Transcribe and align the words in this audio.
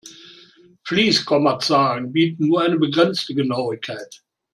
Fließkommazahlen 0.85 2.11
bieten 2.11 2.47
nur 2.47 2.61
eine 2.63 2.79
begrenzte 2.79 3.35
Genauigkeit. 3.35 4.23